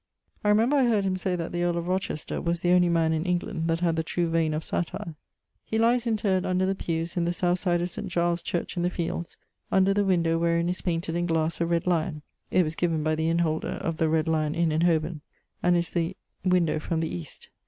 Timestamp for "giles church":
8.07-8.75